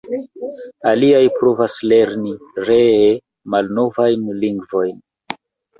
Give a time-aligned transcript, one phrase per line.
[0.91, 2.33] Aliaj provas lerni
[2.71, 3.13] (ree)
[3.57, 4.99] malnovajn lingvojn.